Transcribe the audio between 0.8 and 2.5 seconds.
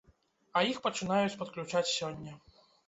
пачынаюць падключаць сёння.